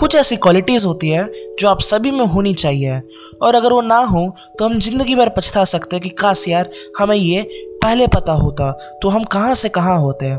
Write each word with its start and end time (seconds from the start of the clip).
कुछ 0.00 0.14
ऐसी 0.14 0.36
क्वालिटीज़ 0.36 0.86
होती 0.86 1.08
है 1.08 1.24
जो 1.60 1.68
आप 1.68 1.80
सभी 1.80 2.10
में 2.10 2.24
होनी 2.26 2.52
चाहिए। 2.54 3.00
और 3.42 3.54
अगर 3.54 3.72
वो 3.72 3.80
ना 3.80 3.96
हो 3.96 4.22
तो 4.58 4.64
हम 4.64 4.78
ज़िंदगी 4.78 5.14
भर 5.14 5.28
पछता 5.28 5.64
सकते 5.64 5.96
हैं 5.96 6.02
कि 6.02 6.08
काश 6.08 6.46
यार 6.48 6.70
हमें 6.98 7.16
ये 7.16 7.42
पहले 7.82 8.06
पता 8.06 8.32
होता 8.32 8.70
तो 9.02 9.08
हम 9.08 9.24
कहाँ 9.24 9.54
से 9.54 9.68
कहाँ 9.68 9.98
होते 9.98 10.26
हैं। 10.26 10.38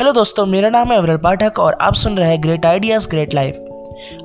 हेलो 0.00 0.12
दोस्तों, 0.12 0.46
मेरा 0.46 0.68
नाम 0.70 0.92
है 0.92 0.98
अवरल 0.98 1.16
पाठक 1.16 1.58
और 1.58 1.76
आप 1.80 1.94
सुन 1.94 2.18
रहे 2.18 2.28
हैं 2.28 2.42
ग्रेट 2.42 2.66
आइडियाज़ 2.66 3.08
ग्रेट 3.08 3.34
लाइफ 3.34 3.64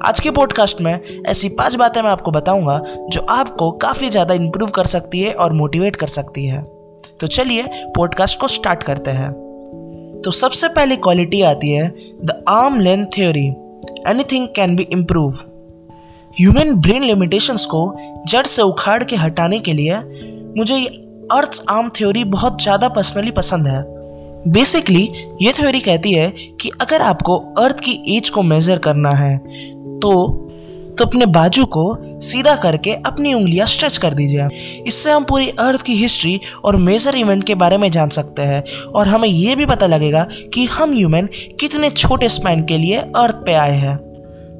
आज 0.05 0.19
के 0.19 0.31
पॉडकास्ट 0.31 0.81
में 0.81 0.99
ऐसी 1.27 1.49
पाँच 1.49 1.75
बातें 1.75 2.01
मैं 2.01 2.09
आपको 2.09 2.31
बताऊँगा 2.31 2.79
जो 3.09 3.21
आपको 3.29 3.71
काफ़ी 3.71 4.09
ज़्यादा 4.09 4.33
इंप्रूव 4.33 4.69
कर 4.69 4.85
सकती 4.85 5.21
है 5.21 5.33
और 5.33 5.53
मोटिवेट 5.53 5.95
कर 5.95 6.07
सकती 6.07 6.45
है। 6.45 6.61
तो 7.19 7.27
चलिए 7.27 7.65
पॉडकास्ट 7.95 8.39
को 8.39 8.47
स्टार्ट 8.47 8.83
करते 8.83 9.11
हैं। 9.11 9.31
तो 10.25 10.31
सबसे 10.31 10.67
पहली 10.67 10.95
क्वालिटी 10.97 11.41
आती 11.41 11.71
है 11.71 11.87
the 12.25 12.43
arm 12.49 12.79
length 12.79 13.05
theory 13.05 13.49
anything 14.07 14.47
can 14.47 14.75
be 14.75 14.83
improve 14.83 15.33
human 16.39 16.73
brain 16.73 17.03
limitations 17.03 17.65
को 17.65 17.95
जड़ 18.27 18.45
से 18.45 18.61
उखाड़ 18.61 19.03
के 19.03 19.15
हटाने 19.15 19.59
के 19.59 19.73
लिए 19.73 19.97
मुझे 20.57 20.85
अर्थ 21.31 21.63
आर्म 21.69 21.89
थ्योरी 21.89 22.23
बहुत 22.23 22.61
ज़्यादा 22.61 22.89
पर्सनली 22.89 23.31
पसंद 23.31 23.67
है। 23.67 23.83
बेसिकली 24.47 25.03
ये 25.41 25.51
थ्योरी 25.51 25.79
कहती 25.79 26.13
है 26.13 26.29
कि 26.61 26.69
अगर 26.81 27.01
आपको 27.01 27.37
अर्थ 27.37 27.79
की 27.79 28.17
एज 28.17 28.29
को 28.29 28.43
मेज़र 28.43 28.77
करना 28.77 29.09
है 29.09 29.37
तो 29.99 30.11
तो 30.97 31.05
अपने 31.05 31.25
बाजू 31.25 31.65
को 31.65 31.97
सीधा 32.21 32.55
करके 32.55 32.91
अपनी 32.91 33.33
उंगलियाँ 33.33 33.67
स्ट्रेच 33.67 33.97
कर 33.97 34.13
दीजिए 34.13 34.47
इससे 34.87 35.11
हम 35.11 35.23
पूरी 35.23 35.49
अर्थ 35.49 35.81
की 35.81 35.93
हिस्ट्री 35.93 36.39
और 36.65 36.75
मेजर 36.75 37.15
इवेंट 37.15 37.43
के 37.43 37.55
बारे 37.55 37.77
में 37.77 37.91
जान 37.91 38.09
सकते 38.09 38.41
हैं 38.41 38.63
और 38.85 39.07
हमें 39.07 39.27
यह 39.29 39.55
भी 39.55 39.65
पता 39.65 39.87
लगेगा 39.87 40.27
कि 40.53 40.65
हम 40.65 40.93
ह्यूमन 40.93 41.29
कितने 41.59 41.89
छोटे 41.89 42.29
स्पैन 42.29 42.63
के 42.63 42.77
लिए 42.77 42.97
अर्थ 42.97 43.35
पे 43.35 43.53
आए 43.53 43.75
हैं। 43.77 43.97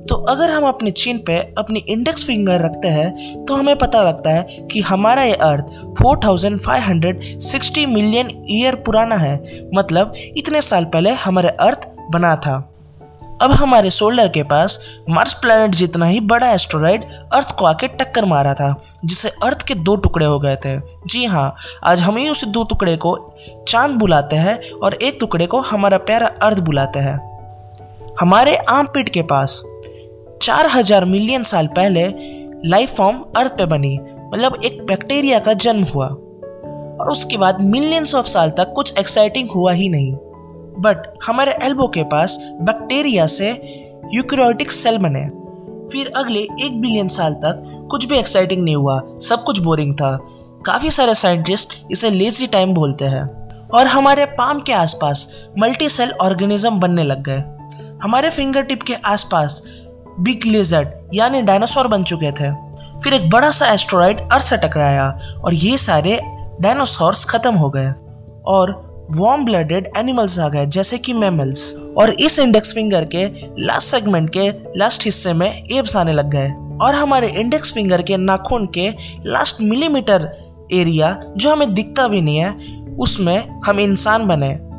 तो 0.02 0.16
अगर 0.16 0.50
हम 0.50 0.64
अपने 0.64 0.92
चीन 0.92 1.18
पे 1.18 1.38
अपनी 1.58 1.80
इंडेक्स 1.80 2.26
फिंगर 2.26 2.62
रखते 2.62 2.88
हैं 2.88 3.46
तो 3.46 3.54
हमें 3.54 3.76
पता 3.76 4.02
लगता 4.04 4.30
है 4.30 4.68
कि 4.72 4.82
हमारा 4.82 5.24
ये 5.24 5.34
अर्थ 5.34 5.66
4560 6.02 7.86
मिलियन 7.86 8.44
ईयर 8.50 8.76
पुराना 8.76 9.16
है। 9.16 9.36
मतलब 9.76 10.14
इतने 10.38 10.62
साल 10.62 10.86
पहले 10.86 11.10
हमारे 11.10 11.50
अर्थ 11.50 11.88
बना 12.12 12.36
था। 12.36 12.71
अब 13.42 13.52
हमारे 13.52 13.90
सोलर 13.90 14.28
के 14.28 14.42
पास 14.44 14.80
मार्स 15.10 15.34
प्लैनेट 15.34 15.76
जितना 15.76 16.06
ही 16.06 16.20
बड़ा 16.20 16.52
एस्ट्रॉयड 16.54 17.06
अर्थ 17.34 17.56
को 17.60 17.66
आके 17.66 17.88
टक्कर 17.88 18.26
मारा 18.26 18.54
था 18.54 18.74
जिससे 19.06 19.30
अर्थ 19.44 19.62
के 19.68 19.76
दो 19.76 19.96
टुकड़े 19.96 20.26
हो 20.26 20.40
गए 20.40 20.56
थे। 20.56 20.78
जी 21.08 21.26
हाँ 21.26 21.56
आज 21.84 22.02
हम 22.02 22.18
ही 22.18 22.30
उस 22.30 22.44
दो 22.46 22.64
टुकड़े 22.64 22.96
को 22.98 23.16
चाँद 23.68 23.92
बुलाते 23.92 24.36
हैं 24.36 24.60
और 24.74 24.94
एक 24.94 25.18
टुकड़े 25.20 25.48
को 25.48 25.62
हमारा 25.62 25.98
प्यारा 26.00 26.28
अर्थ 26.42 26.60
बुलाते 26.60 27.00
हैं। 27.00 27.18
हमारे 28.20 28.56
आम 28.70 28.88
पीठ 28.88 29.10
के 29.10 29.22
पास 29.22 29.62
चार 30.42 30.68
हज़ार 30.68 31.06
मिलियन 31.06 31.44
साल 31.44 31.68
पहले 31.68 32.08
लाइफ 32.70 32.96
फॉर्म 32.96 33.24
अर्थ 33.38 33.58
पे 33.58 33.66
बनी 33.66 33.98
मतलब 34.34 34.62
एक 34.66 34.82
बैक्टीरिया 34.88 35.40
का 35.40 35.54
जन्म 35.56 35.84
हुआ। 35.84 36.08
और 36.08 37.12
उसके 37.12 37.38
बाद 37.38 37.62
मिलियंस 37.62 38.16
ऑफ़ 38.16 38.26
साल 38.28 38.50
तक 38.50 38.74
कुछ 38.76 38.98
एक्साइटिंग 39.00 39.50
हुआ 39.50 39.72
ही 39.72 39.90
नहीं। 39.90 40.14
बट 40.80 41.14
हमारे 41.28 41.52
एल्बो 41.64 41.88
के 41.88 42.04
पास 42.04 42.38
बैक्टीरिया 42.42 43.28
से 43.28 43.50
यूक्रियोटिक 44.14 44.72
सेल 44.72 44.98
बने। 44.98 45.42
फिर 45.90 46.14
अगले 46.16 46.40
एक 46.40 46.82
बिलियन 46.82 47.08
साल 47.08 47.34
तक 47.34 47.88
कुछ 47.92 48.06
भी 48.06 48.18
एक्साइटिंग 48.18 48.64
नहीं 48.64 48.76
हुआ, 48.76 49.02
सब 49.06 49.44
कुछ 49.44 49.60
बोरिंग 49.60 49.94
था। 49.94 50.20
काफ़ी 50.66 50.92
सारे 50.92 51.16
साइंटिस्ट 51.16 51.74
इसे 51.92 52.10
लेजी 52.10 52.48
टाइम 52.48 52.74
बोलते 52.74 53.06
हैं। 53.06 53.42
और 53.68 53.88
हमारे 53.88 54.26
पाम 54.26 54.60
के 54.60 54.74
आसपास 54.74 55.48
मल्टी 55.60 55.90
सेल 55.90 56.12
ऑर्गेनिज्म 56.12 56.80
बनने 56.80 57.04
लग 57.04 57.24
गए। 57.30 57.44
हमारे 58.04 58.30
फिंगर 58.30 58.62
टिप 58.62 58.84
के 58.84 58.94
आसपास 58.94 59.64
बिग 60.20 60.40
लिजर्ड 60.46 60.90
यानी 61.14 61.42
डायनासोर 61.42 61.88
बन 61.88 62.04
चुके 62.04 62.32
थे। 62.32 62.72
फिर 63.00 63.14
एक 63.14 63.30
बड़ा 63.30 63.52
सा 63.52 63.68
एस्ट्रॉयड 63.68 64.32
अर्थ 64.32 64.44
से 64.44 64.58
टकराया 64.58 65.20
और 65.46 65.54
ये 65.54 65.78
सारे 65.78 66.20
डायनासोर्स 66.62 67.26
खत्म 67.26 67.56
हो 67.56 67.70
गए। 67.70 67.94
और 68.46 68.91
वार्म 69.16 69.46
ब्लडेड 69.46 69.88
एनिमल्स 69.98 70.40
आ 70.40 70.50
गए, 70.50 70.66
जैसे 70.66 70.98
कि 70.98 71.14
मैमल्स 71.14 71.76
और 71.98 72.14
इस 72.20 72.40
इंडेक्स 72.40 72.74
फिंगर 72.74 73.06
के 73.06 73.26
लास्ट 73.60 73.90
सेगमेंट 73.90 74.30
के 74.38 74.50
लास्ट 74.80 75.06
हिस्से 75.06 75.34
में 75.34 75.64
एब्स 75.72 75.96
आने 75.96 76.12
लग 76.12 76.30
गए। 76.30 76.48
और 76.82 76.96
हमारे 76.96 77.28
इंडेक्स 77.28 77.74
फिंगर 77.74 78.02
के 78.02 78.18
नाखून 78.18 78.66
के 78.68 78.90
लास्ट 79.26 79.62
मिलीमीटर 79.62 80.30
एरिया 80.74 81.24
जो 81.38 81.52
हमें 81.52 81.74
दिखता 81.74 82.08
भी 82.08 82.22
नहीं 82.22 82.38
है, 82.38 82.52
उसमें 83.00 83.62
हम 83.66 83.80
इंसान 83.80 84.28
बने। 84.28 84.71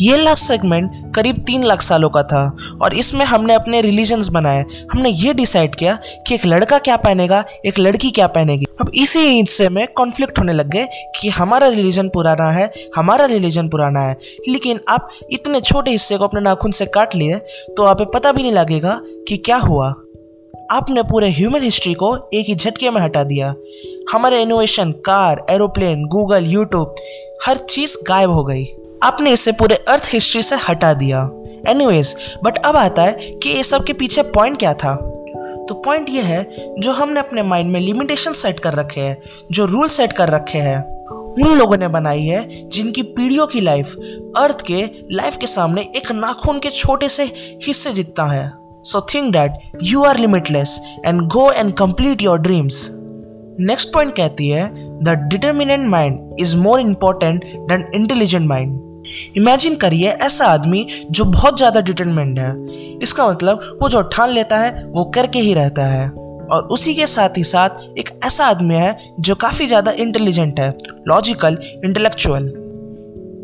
ये 0.00 0.16
लास्ट 0.16 0.44
सेगमेंट 0.44 0.90
करीब 1.14 1.38
तीन 1.38 1.64
लाख 1.64 1.82
सालों 1.82 2.08
का 2.08 2.22
था 2.22 2.56
और 2.82 2.94
इसमें 2.94 3.24
हमने 3.24 3.54
अपने 3.54 3.80
रिलीजन्स 3.80 4.28
बनाए। 4.28 4.64
हमने 4.92 5.10
ये 5.10 5.34
डिसाइड 5.34 5.74
किया 5.74 5.98
कि 6.26 6.34
एक 6.34 6.46
लड़का 6.46 6.78
क्या 6.78 6.96
पहनेगा, 6.96 7.44
एक 7.66 7.78
लड़की 7.78 8.10
क्या 8.10 8.26
पहनेगी। 8.26 8.66
अब 8.80 8.90
इसी 8.94 9.18
हिस्से 9.18 9.68
में 9.68 9.86
कॉन्फ्लिक्ट 9.86 10.38
होने 10.38 10.52
लग 10.52 10.68
गए 10.68 10.86
कि 11.20 11.28
हमारा 11.28 11.68
रिलीजन 11.68 12.08
पुराना 12.08 12.50
है, 12.50 12.70
हमारा 12.96 13.24
रिलीजन 13.24 13.68
पुराना 13.68 14.00
है। 14.00 14.16
लेकिन 14.48 14.80
आप 14.88 15.08
इतने 15.30 15.60
छोटे 15.60 15.90
हिस्से 15.90 16.16
को 16.16 16.24
अपने 16.24 16.40
नाखून 16.40 16.70
से 16.70 16.86
काट 16.86 17.14
लिए 17.14 17.34
तो 17.76 17.82
आप 17.82 18.02
पता 18.14 18.32
भी 18.32 18.42
नहीं 18.42 18.52
लगेगा 18.52 19.00
कि 19.28 19.36
क्या 19.36 19.56
हुआ। 19.56 19.88
आपने 20.70 21.02
पूरे 21.02 21.30
ह्यूमन 21.30 21.62
हिस्ट्री 21.62 21.94
को 21.94 22.16
एक 22.34 22.46
ही 22.48 22.54
झटके 22.54 22.90
में 22.90 23.00
हटा 23.00 23.22
दिया। 23.24 23.54
हमारे 24.12 24.42
innovation 24.42 24.90
car 25.06 25.46
aeroplane 25.50 26.04
Google 26.06 26.44
YouTube 26.44 26.94
हर 27.46 27.56
चीज़ 27.56 27.96
गायब 28.08 28.30
हो 28.30 28.44
गई। 28.44 28.64
आपने 29.02 29.32
इसे 29.32 29.52
पूरे 29.52 29.74
अर्थ 29.74 30.10
हिस्ट्री 30.12 30.42
से 30.42 30.56
हटा 30.68 30.94
दिया। 30.94 31.30
एनीवेज 31.68 32.16
बट 32.44 32.58
अब 32.58 32.76
आता 32.76 33.02
है 33.02 33.12
कि 33.12 33.50
ये 33.50 33.62
सब 33.62 33.84
के 33.84 33.92
पीछे 33.92 34.22
पॉइंट 34.22 34.58
क्या 34.58 34.74
था? 34.74 34.94
तो 35.68 35.74
पॉइंट 35.74 36.10
ये 36.10 36.22
है, 36.22 36.74
जो 36.78 36.92
हमने 36.92 37.20
अपने 37.20 37.42
माइंड 37.42 37.70
में 37.70 37.80
लिमिटेशन 37.80 38.32
सेट 38.32 38.60
कर 38.60 38.74
रखे 38.74 39.00
हैं, 39.00 39.18
जो 39.52 39.64
रूल 39.66 39.88
सेट 39.88 40.12
कर 40.12 40.28
रखे 40.28 40.58
हैं, 40.58 40.78
उन 41.10 41.58
लोगों 41.58 41.76
ने 41.76 41.88
बनाई 41.88 42.22
है, 42.22 42.68
जिनकी 42.68 43.02
पीढ़ियों 43.02 43.46
की 43.46 43.60
लाइफ 43.60 43.94
अर्थ 44.36 44.62
के 44.62 44.82
लाइफ 45.12 45.36
के 45.36 45.46
सामने 45.46 45.82
एक 45.96 46.12
नाखून 46.12 46.58
के 46.58 46.70
छोटे 46.70 47.08
से 47.08 47.24
हिस्से 47.66 47.92
जितना 47.92 48.24
है। 48.24 48.52
So 48.82 49.06
think 49.14 49.32
that 49.32 49.52
you 49.82 50.02
are 50.02 50.18
limitless 50.18 50.80
and 51.06 51.20
go 51.22 51.50
and 51.52 51.72
complete 51.72 52.22
your 52.22 52.38
dreams 52.38 52.88
next 53.60 53.92
point 53.94 54.16
कहती 54.16 54.48
है 54.48 54.68
the 55.04 55.08
determinant 55.08 55.88
mind 55.88 56.36
is 56.40 56.56
more 56.56 56.80
important 56.80 57.44
than 57.44 57.90
intelligent 57.94 58.46
mind 58.48 58.87
imagine 59.36 59.76
करिए 59.76 60.08
ऐसा 60.08 60.46
आदमी 60.46 60.86
जो 61.10 61.24
बहुत 61.26 61.56
ज़्यादा 61.56 61.80
डिटर्मेंट 61.82 62.38
है। 62.38 62.98
इसका 63.02 63.28
मतलब 63.28 63.78
वो 63.82 63.88
जो 63.88 64.02
ठान 64.04 64.30
लेता 64.30 64.58
है, 64.58 64.84
वो 64.86 65.04
करके 65.14 65.38
ही 65.40 65.54
रहता 65.54 65.86
है। 65.86 66.08
और 66.48 66.68
उसी 66.72 66.94
के 66.94 67.06
साथ 67.06 67.36
ही 67.36 67.42
साथ 67.44 67.98
एक 67.98 68.10
ऐसा 68.24 68.46
आदमी 68.46 68.74
है 68.74 68.96
जो 69.20 69.34
काफ़ी 69.36 69.66
ज़्यादा 69.66 69.92
इंटेलिजेंट 69.98 70.60
है 70.60 70.72
लॉजिकल 71.08 71.58
इंटेलेक्चुअल 71.84 72.52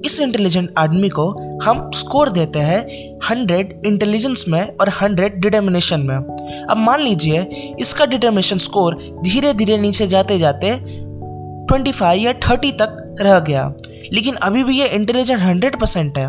इस 0.06 0.18
इंटेलिजेंट 0.20 0.70
आदमी 0.78 1.08
को 1.08 1.28
हम 1.64 1.90
स्कोर 1.94 2.30
देते 2.30 2.58
हैं 2.60 2.80
हंड्रेड 3.24 3.72
इंटेलिजेंस 3.86 4.44
में 4.48 4.62
और 4.70 4.88
हंड्रेड 5.00 5.40
डिटर्मिनेशन 5.40 6.00
में। 6.00 6.16
अब 6.16 6.76
मान 6.76 7.00
लीजिए, 7.00 7.46
इसका 7.80 8.06
डिटर्मिनेशन 8.06 8.58
स्कोर 8.58 8.96
धीरे 9.24 9.52
धीरे 9.54 9.78
नीचे 9.78 10.06
जाते 10.06 10.38
जाते 10.38 10.76
ट्वेंटी 10.80 11.92
फाइव 11.92 12.22
या 12.22 12.32
थर्टी 12.44 12.72
तक 12.72 13.16
रह 13.20 13.38
गया। 13.40 13.66
लेकिन 14.12 14.34
अभी 14.36 14.64
भी 14.64 14.78
ये 14.78 14.88
इंटेलिजेंट 14.88 15.40
हंड्रेड 15.40 15.80
परसेंट 15.80 16.18
है। 16.18 16.28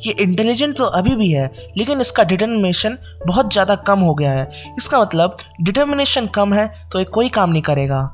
ये 0.00 0.12
इंटेलिजेंट 0.20 0.76
तो 0.76 0.84
अभी 0.86 1.14
भी 1.16 1.28
है, 1.30 1.50
लेकिन 1.76 2.00
इसका 2.00 2.24
डिटर्मिनेशन 2.24 2.96
बहुत 3.26 3.52
ज़्यादा 3.52 3.74
कम 3.86 4.00
हो 4.00 4.14
गया 4.14 4.32
है। 4.32 4.48
इसका 4.78 5.00
मतलब 5.00 5.36
डिटर्मिनेशन 5.62 6.26
कम 6.34 6.54
है 6.54 6.70
तो 6.92 6.98
ये 6.98 7.04
कोई 7.06 7.28
काम 7.30 7.50
नहीं 7.50 7.62
करेगा। 7.62 8.08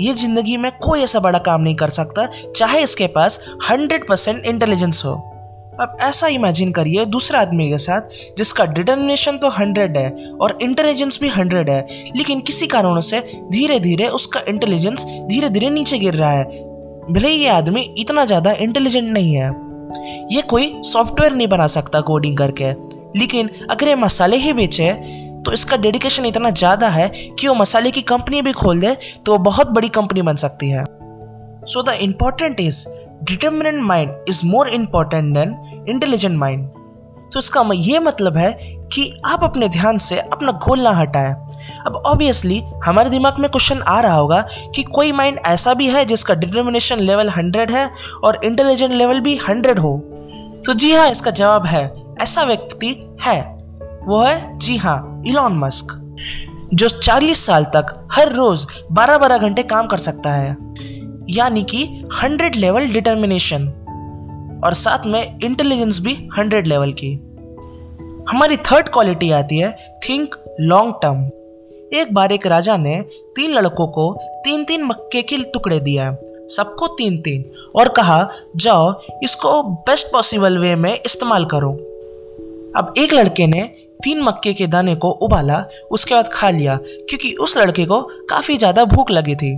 ये 0.00 0.12
ज़िंदगी 0.14 0.56
में 0.56 0.70
कोई 0.78 1.02
ऐसा 1.02 1.20
बड़ा 1.20 1.38
काम 1.40 1.60
नहीं 1.60 1.74
कर 1.76 1.88
सकता, 1.90 2.26
चाहे 2.56 2.82
इसके 2.82 3.06
पास 3.08 3.40
हंड्रेड 3.70 4.06
परसेंट 4.08 4.44
इंटेलिजेंस 4.44 5.02
हो। 5.04 5.12
अब 5.80 5.96
ऐसा 6.02 6.26
इमेजिन 6.28 6.72
करिए 6.72 7.04
दूसरे 7.06 7.38
आदमी 7.38 7.68
के 7.68 7.78
साथ, 7.78 8.08
जिसका 8.38 8.64
डिटर्मिनेशन 8.68 9.36
तो 9.38 9.48
हंड्रेड 9.50 9.96
है 9.96 10.10
और 10.40 10.58
इंटेलिजेंस 10.62 11.18
भी 11.20 11.28
हंड्रेड 11.28 11.70
है, 11.70 11.86
लेकिन 12.16 12.40
किसी 12.40 12.66
कारणों 12.66 13.00
से 13.02 13.20
धीरे 13.52 13.78
धीरे 13.80 14.08
उसका 14.10 14.40
इंटेलिजेंस 14.48 15.06
धीरे 15.28 15.48
धीरे 15.48 15.70
नीचे 15.70 15.98
गिर 15.98 16.14
रहा 16.14 16.32
है। 16.32 16.68
भले 17.10 17.28
ही 17.28 17.42
ये 17.42 17.48
आदमी 17.48 17.80
इतना 17.98 18.24
ज़्यादा 18.24 18.52
इंटेलिजेंट 18.60 19.08
नहीं 19.08 19.34
है। 19.34 19.48
ये 20.32 20.42
कोई 20.42 20.72
सॉफ्टवेयर 20.84 21.32
नहीं 21.32 21.48
बना 21.48 21.66
सकता 21.68 22.00
कोडिंग 22.00 22.36
करके। 22.36 22.72
लेकिन 23.18 23.50
अगर 23.70 23.88
ये 23.88 23.94
मसाले 23.96 24.36
ही 24.36 24.52
बेचे 24.52 24.92
तो 25.46 25.52
इसका 25.52 25.76
डेडिकेशन 25.76 26.26
इतना 26.26 26.50
ज़्यादा 26.52 26.88
है 26.88 27.08
कि 27.08 27.48
वो 27.48 27.54
मसाले 27.54 27.90
की 27.90 28.02
कंपनी 28.04 28.42
भी 28.42 28.52
खोल 28.52 28.80
दे 28.80 28.96
तो 29.26 29.32
वो 29.32 29.38
बहुत 29.40 29.70
बड़ी 29.70 29.88
कंपनी 29.90 30.22
बन 30.22 30.36
सकती 30.36 30.68
है। 30.70 30.84
So 31.66 31.82
the 31.82 31.96
important 32.00 32.60
is 32.60 32.86
determinant 33.24 33.82
mind 33.82 34.12
is 34.28 34.40
more 34.46 34.68
important 34.74 35.34
than 35.34 35.56
intelligent 35.88 36.36
mind 36.38 36.68
तो 37.32 37.38
इसका 37.38 37.62
ये 37.74 37.98
मतलब 37.98 38.36
है 38.36 38.52
कि 38.92 39.12
आप 39.26 39.44
अपने 39.44 39.68
ध्यान 39.68 39.98
से 39.98 40.18
अपना 40.18 40.52
गोल 40.64 40.80
ना 40.80 40.90
हटाएँ। 40.90 41.32
अब 41.86 41.96
ऑब्वियसली 41.96 42.62
हमारे 42.86 43.10
दिमाग 43.10 43.38
में 43.38 43.50
क्वेश्चन 43.50 43.82
आ 43.82 44.00
रहा 44.00 44.14
होगा 44.14 44.40
कि 44.74 44.82
कोई 44.82 45.12
माइंड 45.12 45.38
ऐसा 45.46 45.74
भी 45.74 45.86
है 45.86 46.04
जिसका 46.04 46.34
डिटर्मिनेशन 46.34 47.00
लेवल 47.00 47.28
हंड्रेड 47.28 47.70
है 47.70 47.90
और 48.24 48.40
इंटेलिजेंट 48.44 48.92
लेवल 48.92 49.20
भी 49.20 49.36
हंड्रेड 49.48 49.78
हो? 49.78 49.96
तो 50.66 50.74
जी 50.74 50.92
हाँ 50.92 51.10
इसका 51.10 51.30
जवाब 51.30 51.66
है, 51.66 51.90
ऐसा 52.22 52.42
व्यक्ति 52.42 52.96
है। 53.22 53.40
वो 54.06 54.20
है, 54.20 54.58
जी 54.58 54.76
हाँ 54.76 55.22
इलॉन 55.26 55.58
मस्क 55.58 55.96
जो 56.74 56.88
40 56.88 57.46
साल 57.46 57.64
तक 57.64 58.08
हर 58.12 58.32
रोज 58.32 58.66
12-12 58.92 59.38
घंटे 59.38 59.62
काम 59.62 59.86
कर 59.86 59.96
सकता 59.96 60.32
है। 60.32 60.56
यानी 61.30 61.62
कि 61.62 61.84
100 62.14 62.56
लेवल 62.56 62.88
डिटर्मिनेशन 62.88 63.66
और 64.64 64.74
साथ 64.74 65.06
में 65.06 65.38
इंटेलिजेंस 65.44 66.00
भी 66.00 66.14
100 66.38 66.66
लेवल 66.66 66.92
की। 66.92 67.12
हमारी 68.30 68.56
थर्ड 68.56 68.88
क्वालिटी 68.88 69.30
आती 69.30 69.58
है 69.58 69.70
थिंक 70.08 70.34
लॉन्ग 70.60 70.94
टर्म 71.02 71.28
एक 71.98 72.12
बार 72.14 72.32
एक 72.32 72.46
राजा 72.46 72.76
ने 72.76 73.00
तीन 73.36 73.52
लड़कों 73.52 73.86
को 73.86 74.14
तीन 74.44 74.64
तीन 74.64 74.84
मक्के 74.84 75.22
के 75.22 75.36
टुकड़े 75.36 75.80
दिया। 75.80 76.16
सबको 76.50 76.86
तीन 76.86 77.18
तीन 77.18 77.44
और 77.76 77.88
कहा, 77.88 78.30
जाओ, 78.56 79.02
इसको 79.22 79.62
बेस्ट 79.62 80.06
पॉसिबल 80.06 80.58
वे 80.58 80.74
में 80.74 80.94
इस्तेमाल 80.94 81.44
करो। 81.44 81.70
अब 82.76 82.94
एक 82.98 83.14
लड़के 83.14 83.46
ने 83.46 83.62
तीन 84.04 84.22
मक्के 84.22 84.52
के 84.54 84.66
दाने 84.66 84.94
को 84.94 85.10
उबाला, 85.10 85.64
उसके 85.90 86.14
बाद 86.14 86.28
खा 86.32 86.50
लिया, 86.50 86.76
क्योंकि 86.82 87.32
उस 87.32 87.56
लड़के 87.58 87.84
को 87.84 88.00
काफ़ी 88.02 88.56
ज़्यादा 88.56 88.84
भूख 88.84 89.10
लगी 89.10 89.34
थी। 89.34 89.54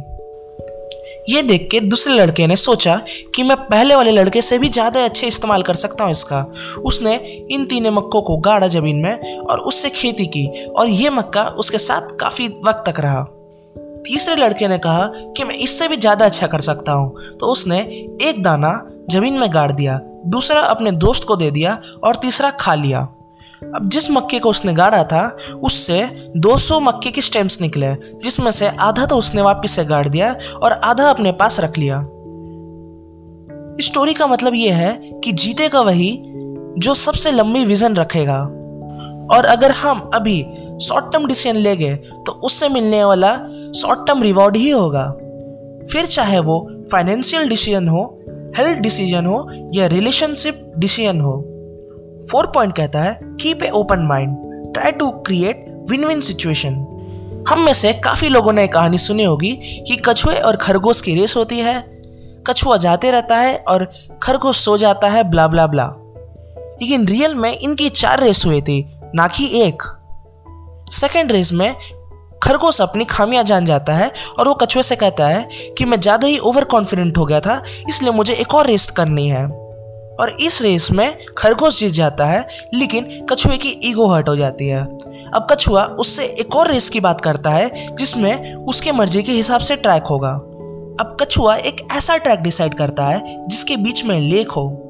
ये 1.26 1.42
देख 1.42 1.68
के 1.70 1.80
दूसरे 1.80 2.14
लड़के 2.14 2.46
ने 2.46 2.56
सोचा 2.56 2.96
कि 3.34 3.42
मैं 3.42 3.56
पहले 3.58 3.94
वाले 3.94 4.10
लड़के 4.10 4.40
से 4.42 4.58
भी 4.58 4.68
ज़्यादा 4.68 5.04
अच्छे 5.04 5.26
इस्तेमाल 5.26 5.62
कर 5.62 5.74
सकता 5.74 6.04
हूँ 6.04 6.12
इसका। 6.12 6.40
उसने 6.84 7.14
इन 7.50 7.64
तीन 7.66 7.88
मक्कों 7.88 8.22
को 8.22 8.36
गाड़ा 8.38 8.68
ज़मीन 8.68 8.96
में 8.96 9.38
और 9.40 9.60
उससे 9.60 9.90
खेती 9.90 10.26
की 10.26 10.46
और 10.68 10.88
ये 10.88 11.10
मक्का 11.10 11.44
उसके 11.44 11.78
साथ 11.78 12.16
काफ़ी 12.20 12.48
वक्त 12.64 12.84
तक 12.86 13.00
रहा। 13.00 13.22
तीसरे 14.06 14.36
लड़के 14.36 14.68
ने 14.68 14.78
कहा 14.78 15.06
कि 15.36 15.44
मैं 15.44 15.54
इससे 15.56 15.88
भी 15.88 15.96
ज़्यादा 15.96 16.24
अच्छा 16.24 16.46
कर 16.46 16.60
सकता 16.60 16.92
हूँ। 16.92 17.36
तो 17.40 17.46
उसने 17.46 17.80
एक 18.22 18.42
दाना 18.42 18.78
ज़मीन 19.10 19.38
में 19.38 19.52
गाड़ 19.54 19.70
दिया, 19.72 20.00
दूसरा 20.26 20.60
अपने 20.60 20.90
दोस्त 20.92 21.24
को 21.24 21.36
दे 21.36 21.50
दिया 21.50 21.80
और 22.04 22.16
तीसरा 22.16 22.50
खा 22.50 22.74
लिया। 22.74 23.08
अब 23.76 23.88
जिस 23.88 24.10
मक्के 24.10 24.38
को 24.38 24.50
उसने 24.50 24.72
गाड़ा 24.72 25.04
था, 25.04 25.36
उससे 25.62 26.30
200 26.36 26.80
मक्के 26.80 27.10
के 27.10 27.20
स्टेम्स 27.20 27.60
निकले, 27.60 27.92
जिसमें 28.24 28.50
से 28.50 28.68
आधा 28.68 29.06
तो 29.06 29.16
उसने 29.16 29.42
वापस 29.42 29.70
से 29.70 29.84
गाड़ 29.84 30.08
दिया 30.08 30.36
और 30.62 30.72
आधा 30.72 31.10
अपने 31.10 31.32
पास 31.32 31.60
रख 31.60 31.78
लिया। 31.78 32.00
स्टोरी 33.80 34.14
का 34.14 34.26
मतलब 34.26 34.54
यह 34.54 34.76
है 34.76 35.20
कि 35.24 35.32
जीतेगा 35.32 35.80
वही 35.80 36.18
जो 36.78 36.94
सबसे 36.94 37.30
लंबी 37.30 37.64
विजन 37.64 37.96
रखेगा। 37.96 38.40
और 39.32 39.44
अगर 39.44 39.70
हम 39.70 40.10
अभी 40.14 40.46
शॉर्ट 40.82 41.12
टर्म 41.12 41.26
डिसीज़न 41.26 41.58
लेंगे 41.58 41.94
तो 41.96 42.32
उससे 42.32 42.68
मिलने 42.68 43.04
वाला 43.04 43.34
शॉर्ट 43.76 44.06
टर्म 44.06 44.22
रिवॉर्ड 44.22 44.56
ही 44.56 44.70
होगा। 44.70 45.06
फिर 45.92 46.06
चाहे 46.06 46.38
वो 46.38 46.68
फाइनेंशियल 46.92 47.48
डिसीज़न 47.48 47.88
हो 47.88 48.18
हेल्थ 48.58 48.78
डिसीज़न 48.78 49.26
हो, 49.26 49.48
या 49.74 49.86
रिलेशनशिप 49.86 50.72
डिसीज़न 50.78 51.20
हो। 51.20 51.51
फोर 52.30 52.46
पॉइंट 52.46 52.76
कहता 52.76 53.02
है 53.02 53.18
keep 53.40 53.62
a 53.62 53.70
open 53.70 54.06
mind 54.06 54.36
try 54.74 54.92
to 54.92 55.10
create 55.26 55.64
win 55.90 56.04
win 56.04 56.20
situation 56.20 56.74
हम 57.48 57.60
में 57.60 57.72
से 57.72 57.92
काफ़ी 57.94 58.28
लोगों 58.28 58.52
ने 58.52 58.66
कहानी 58.68 58.98
सुनी 58.98 59.24
होगी 59.24 59.52
कि 59.88 59.96
कछुए 60.06 60.34
और 60.36 60.56
खरगोश 60.56 61.00
की 61.00 61.14
रेस 61.14 61.34
होती 61.36 61.58
है। 61.58 61.80
कछुआ 62.46 62.76
जाते 62.76 63.10
रहता 63.10 63.36
है 63.36 63.56
और 63.68 63.84
खरगोश 64.22 64.58
सो 64.58 64.76
जाता 64.78 65.08
है 65.08 65.22
ब्ला 65.30 65.46
ब्ला 65.48 65.66
ब्ला 65.66 65.86
लेकिन 66.82 67.06
रियल 67.06 67.34
में 67.34 67.50
इनकी 67.52 67.88
चार 67.90 68.20
रेस 68.20 68.44
हुई 68.46 68.60
थी, 68.60 68.84
ना 69.14 69.26
कि 69.28 69.48
एक। 69.62 69.82
सेकेंड 70.92 71.32
रेस 71.32 71.52
में 71.52 71.74
खरगोश 72.42 72.80
अपनी 72.80 73.04
खामियाँ 73.04 73.42
जान 73.44 73.64
जाता 73.64 73.94
है 73.94 74.10
और 74.38 74.48
वो 74.48 74.54
कछुए 74.54 74.82
से 74.82 74.96
कहता 74.96 75.28
है 75.28 75.48
कि 75.78 75.84
मैं 75.84 76.00
ज़्यादा 76.00 76.26
ही 76.26 76.38
ओवर 76.40 76.64
कॉन्फिडेंट 76.66 77.18
हो 77.18 77.26
गया 77.26 77.40
था, 77.40 77.62
इसलिए 77.88 78.12
मुझे 78.12 78.34
एक 78.34 78.54
और 78.54 78.66
रेस 78.66 78.90
करनी 78.90 79.28
है। 79.28 79.46
और 80.20 80.36
इस 80.40 80.62
रेस 80.62 80.90
में 80.90 81.16
खरगोश 81.38 81.78
जीत 81.78 81.92
जाता 81.92 82.24
है, 82.26 82.46
लेकिन 82.74 83.26
कछुए 83.30 83.56
की 83.56 83.68
ईगो 83.84 84.06
हर्ट 84.06 84.28
हो 84.28 84.36
जाती 84.36 84.66
है। 84.66 84.82
अब 85.34 85.46
कछुआ 85.50 85.84
उससे 85.84 86.24
एक 86.24 86.56
और 86.56 86.70
रेस 86.70 86.90
की 86.90 87.00
बात 87.00 87.20
करता 87.20 87.50
है, 87.50 87.94
जिसमें 87.96 88.54
उसके 88.54 88.92
मर्ज़ी 88.92 89.22
के 89.22 89.32
हिसाब 89.32 89.60
से 89.60 89.76
ट्रैक 89.76 90.02
होगा। 90.02 90.32
अब 91.00 91.16
कछुआ 91.20 91.56
एक 91.56 91.86
ऐसा 91.92 92.16
ट्रैक 92.16 92.40
डिसाइड 92.40 92.74
करता 92.74 93.04
है, 93.04 93.48
जिसके 93.48 93.76
बीच 93.76 94.04
में 94.04 94.20
लेक 94.20 94.50
हो। 94.50 94.88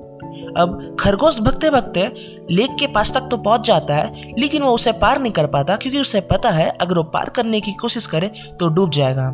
अब 0.56 0.96
खरगोश 1.00 1.38
भगते 1.40 1.70
भगते 1.70 2.00
लेक 2.50 2.70
के 2.80 2.86
पास 2.86 3.12
तक 3.14 3.28
तो 3.30 3.36
पहुँच 3.36 3.66
जाता 3.66 3.94
है, 3.94 4.32
लेकिन 4.38 4.62
वो 4.62 4.72
उसे 4.72 4.92
पार 4.92 5.20
नहीं 5.20 5.32
कर 5.32 5.46
पाता, 5.46 5.76
क्योंकि 5.76 6.00
उसे 6.00 6.20
पता 6.20 6.50
है, 6.50 6.68
अगर 6.80 6.96
वो 6.96 7.02
पार 7.02 7.28
करने 7.28 7.60
की 7.60 7.72
कोशिश 7.72 8.06
करे 8.06 8.30
तो 8.60 8.68
डूब 8.68 8.90
जाएगा। 8.90 9.26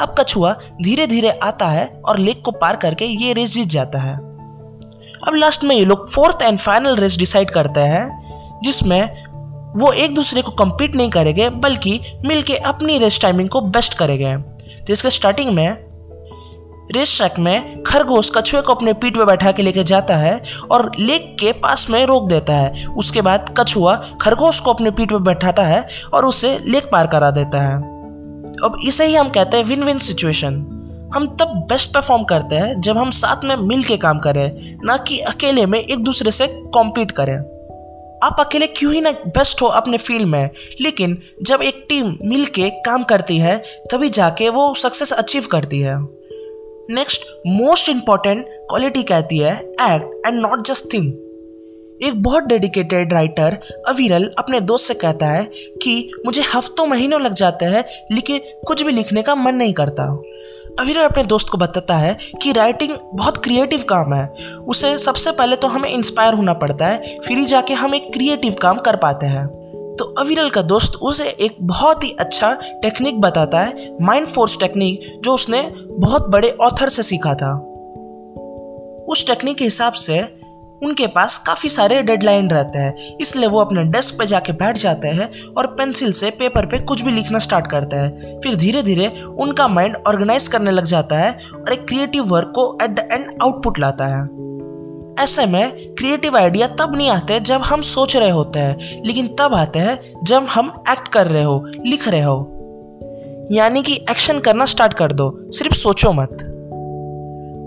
अब 0.00 0.14
कछुआ 0.18 0.56
धीरे 0.82 1.06
धीरे 1.06 1.30
आता 1.30 1.66
है 1.66 1.86
और 2.04 2.18
लेक 2.18 2.42
को 2.44 2.50
पार 2.50 2.76
करके 2.76 3.04
ये 3.04 3.32
रेस 3.32 3.54
जीत 3.54 3.68
जाता 3.68 3.98
है। 3.98 4.31
अब 5.28 5.34
लास्ट 5.34 5.64
में 5.64 5.76
ये 5.76 5.84
लोग 5.84 6.08
fourth 6.10 6.42
and 6.42 6.58
final 6.58 6.96
race 6.96 7.18
decide 7.18 7.50
करते 7.50 7.80
हैं, 7.80 8.60
जिसमें 8.64 9.24
वो 9.80 9.92
एक 9.92 10.14
दूसरे 10.14 10.42
को 10.42 10.50
कम्पीट 10.50 10.96
नहीं 10.96 11.10
करेंगे, 11.10 11.48
बल्कि 11.50 12.00
मिलके 12.26 12.56
अपनी 12.56 12.98
रेस 12.98 13.20
टाइमिंग 13.20 13.48
को 13.48 13.60
बेस्ट 13.60 13.94
करेंगे। 13.94 14.36
तो 14.84 14.92
इसके 14.92 15.10
स्टार्टिंग 15.10 15.50
में 15.50 15.92
रेस 16.94 17.16
ट्रैक 17.16 17.38
में 17.38 17.82
खरगोश 17.82 18.30
कछुए 18.36 18.60
को 18.60 18.74
अपने 18.74 18.92
पीठ 18.92 19.16
पे 19.16 19.24
बैठा 19.24 19.52
के 19.52 19.62
लेके 19.62 19.84
जाता 19.84 20.16
है 20.16 20.42
और 20.70 20.90
लेक 20.98 21.36
के 21.40 21.52
पास 21.52 21.90
में 21.90 22.06
रोक 22.06 22.28
देता 22.28 22.52
है। 22.52 22.86
उसके 22.86 23.20
बाद 23.20 23.54
कछुआ 23.58 23.94
खरगोश 24.20 24.60
को 24.60 24.72
अपने 24.72 24.90
पीठ 24.90 25.10
पे 25.10 25.18
बैठाता 25.18 25.62
है 25.62 25.88
और 26.14 26.26
उसे 26.26 26.58
लेक 26.66 26.90
पार 26.92 27.06
करा 27.06 27.30
देता 27.30 27.60
है। 27.60 27.76
अब 28.64 28.76
इसे 28.86 29.06
ही 29.06 29.14
हम 29.14 29.28
कहते 29.28 29.56
हैं 29.56 29.64
विन 29.64 29.84
विन 29.84 29.98
सिचुएशन 29.98 30.64
हम 31.14 31.26
तब 31.26 31.46
बेस्ट 31.46 31.94
परफॉर्म 31.94 32.24
करते 32.24 32.54
हैं 32.54 32.76
जब 32.76 32.98
हम 32.98 33.10
साथ 33.10 33.44
में 33.44 33.56
मिल 33.56 33.84
के 33.84 33.96
काम 33.96 34.18
करें, 34.18 34.76
ना 34.84 34.96
कि 34.96 35.18
अकेले 35.18 35.66
में 35.66 35.80
एक 35.80 35.98
दूसरे 35.98 36.30
से 36.30 36.46
कॉम्पीट 36.46 37.10
करें। 37.10 37.36
आप 38.22 38.36
अकेले 38.40 38.66
क्यों 38.66 38.92
ही 38.92 39.00
ना 39.00 39.10
बेस्ट 39.10 39.62
हो 39.62 39.66
अपने 39.66 39.98
फ़ील्ड 39.98 40.26
में? 40.26 40.50
लेकिन 40.80 41.18
जब 41.42 41.62
एक 41.62 41.86
टीम 41.88 42.18
मिल 42.24 42.44
के 42.44 42.70
काम 42.70 43.02
करती 43.02 43.36
है, 43.36 43.62
तभी 43.92 44.08
जाके 44.08 44.48
वो 44.48 44.74
सक्सेस 44.74 45.12
अचीव 45.12 45.46
करती 45.50 45.80
है। 45.80 45.96
नेक्स्ट 46.90 47.22
मोस्ट 47.46 47.88
इंपॉर्टेंट 47.88 48.46
क्वालिटी 48.48 49.02
कहती 49.02 49.38
है 49.38 49.56
act 49.62 50.26
and 50.26 50.40
not 50.40 50.66
just 50.66 50.92
think 50.92 51.28
एक 52.04 52.22
बहुत 52.22 52.44
डेडिकेटेड 52.44 53.12
राइटर 53.12 53.58
अविरल 53.88 54.30
अपने 54.38 54.60
दोस्त 54.60 54.88
से 54.88 54.94
कहता 54.94 55.26
है 55.26 55.44
कि 55.82 56.12
मुझे 56.26 56.42
हफ्तों 56.54 56.86
महीनों 56.86 57.20
लग 57.20 57.34
जाते 57.34 57.64
हैं, 57.64 57.84
लेकिन 58.12 58.40
कुछ 58.66 58.82
भी 58.82 58.92
लिखने 58.92 59.22
का 59.22 59.34
मन 59.34 59.54
नहीं 59.54 59.72
करता। 59.72 60.22
अविरल 60.80 61.02
अपने 61.02 61.22
दोस्त 61.24 61.48
को 61.48 61.58
बताता 61.58 61.96
है 61.96 62.16
कि 62.42 62.52
राइटिंग 62.52 62.96
बहुत 63.14 63.36
क्रिएटिव 63.44 63.84
काम 63.88 64.14
है। 64.14 64.26
उसे 64.68 64.98
सबसे 64.98 65.32
पहले 65.32 65.56
तो 65.56 65.68
हमें 65.68 65.88
इंस्पायर 65.88 66.34
होना 66.34 66.52
पड़ता 66.52 66.86
है, 66.86 67.18
फिर 67.18 67.38
ही 67.38 67.44
जाके 67.44 67.74
हम 67.74 67.94
एक 67.94 68.12
क्रिएटिव 68.12 68.54
काम 68.62 68.78
कर 68.78 68.96
पाते 68.96 69.26
हैं। 69.26 69.46
तो 69.98 70.04
अविरल 70.18 70.50
का 70.50 70.62
दोस्त 70.62 70.92
उसे 71.02 71.24
एक 71.24 71.56
बहुत 71.60 72.04
ही 72.04 72.16
अच्छा 72.20 72.52
टेक्निक 72.82 73.20
बताता 73.20 73.60
है 73.60 73.96
माइंड 74.02 74.26
फोर्स 74.26 74.58
टेक्निक 74.60 75.20
जो 75.24 75.34
उसने 75.34 75.62
बहुत 75.90 76.28
बड़े 76.28 76.50
ऑथर 76.60 76.88
से 76.88 77.02
सीखा 77.02 77.34
था। 77.34 77.52
उस 79.08 79.26
टेक्निक 79.26 79.56
के 79.56 79.64
हिसाब 79.64 79.92
से 79.92 80.20
उनके 80.82 81.06
पास 81.06 81.38
काफ़ी 81.38 81.68
सारे 81.68 82.02
डेडलाइन 82.02 82.50
रहते 82.50 82.78
हैं। 82.78 83.18
इसलिए 83.20 83.48
वो 83.48 83.60
अपने 83.60 83.82
डेस्क 83.82 84.18
पे 84.18 84.26
जाके 84.26 84.52
बैठ 84.52 84.78
जाते 84.78 85.08
हैं 85.08 85.30
और 85.56 85.66
पेंसिल 85.66 86.12
से 86.12 86.30
पेपर 86.30 86.66
पे 86.66 86.78
कुछ 86.78 87.02
भी 87.02 87.10
लिखना 87.10 87.38
स्टार्ट 87.38 87.66
करते 87.66 87.96
हैं। 87.96 88.40
फिर 88.40 88.54
धीरे 88.54 88.82
धीरे 88.82 89.08
उनका 89.38 89.68
माइंड 89.68 89.96
ऑर्गेनाइज 90.08 90.48
करने 90.48 90.70
लग 90.70 90.84
जाता 90.84 91.18
है 91.18 91.38
और 91.54 91.72
एक 91.72 91.84
क्रिएटिव 91.88 92.24
वर्क 92.24 92.52
को 92.54 92.78
एट 92.82 92.90
द 92.90 93.08
एंड 93.12 93.30
आउटपुट 93.42 93.78
लाता 93.78 94.06
है। 94.06 94.42
ऐसे 95.24 95.46
में 95.46 95.94
क्रिएटिव 95.94 96.36
आइडिया 96.36 96.66
तब 96.68 96.96
नहीं 96.96 97.10
आते 97.10 97.40
जब 97.40 97.60
हम 97.60 97.80
सोच 97.80 98.16
रहे 98.16 98.30
होते 98.30 98.58
हैं, 98.58 99.02
लेकिन 99.04 99.26
तब 99.26 99.54
आते 99.54 99.78
हैं 99.78 100.24
जब 100.24 100.46
हम 100.46 100.82
एक्ट 100.90 101.08
कर 101.08 101.26
रहे 101.26 101.42
हो, 101.42 101.64
लिख 101.86 102.08
रहे 102.08 102.22
हो। 102.22 102.58
यानी 103.52 103.82
कि 103.82 103.94
एक्शन 104.10 104.38
करना 104.38 104.64
स्टार्ट 104.64 104.94
कर 104.94 105.12
दो, 105.12 105.38
सिर्फ़ 105.50 105.74
सोचो 105.74 106.12
मत। 106.12 106.51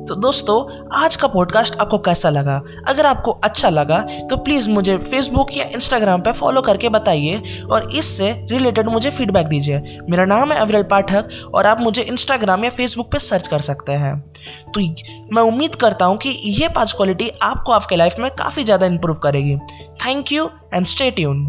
तो 0.07 0.15
दोस्तों, 0.15 0.87
आज 0.93 1.15
का 1.15 1.27
पॉडकास्ट 1.27 1.75
आपको 1.75 1.97
कैसा 1.97 2.29
लगा? 2.29 2.61
अगर 2.87 3.05
आपको 3.05 3.31
अच्छा 3.43 3.69
लगा 3.69 3.97
तो 4.29 4.37
प्लीज़ 4.37 4.69
मुझे 4.69 4.97
फेसबुक 4.97 5.55
या 5.57 5.65
इंस्टाग्राम 5.65 6.21
पर 6.21 6.31
फॉलो 6.31 6.61
करके 6.61 6.89
बताइए 6.89 7.41
और 7.71 7.89
इससे 7.91 8.31
रिलेटेड 8.51 8.89
मुझे 8.89 9.09
फीडबैक 9.09 9.47
दीजिए। 9.47 9.99
मेरा 10.09 10.25
नाम 10.25 10.51
है 10.51 10.59
अविरल 10.59 10.83
पाठक 10.83 11.29
और 11.53 11.65
आप 11.65 11.81
मुझे 11.81 12.01
इंस्टाग्राम 12.03 12.65
या 12.65 12.69
फेसबुक 12.69 13.11
पर 13.11 13.19
सर्च 13.21 13.47
कर 13.47 13.61
सकते 13.61 13.91
हैं। 13.93 14.19
तो 14.75 14.81
मैं 15.35 15.43
उम्मीद 15.43 15.75
करता 15.75 16.05
हूँ 16.05 16.17
कि 16.17 16.29
ये 16.29 16.67
पाँच 16.67 16.93
क्वालिटी 16.93 17.31
आपको 17.41 17.71
आपके 17.71 17.95
लाइफ 17.95 18.19
में 18.19 18.31
काफ़ी 18.31 18.63
ज़्यादा 18.63 18.85
इंप्रूव 18.85 19.17
करेगी। 19.17 19.57
Thank 20.05 20.31
you 20.31 20.49
and 20.73 20.85
stay 20.85 21.11
tune 21.11 21.45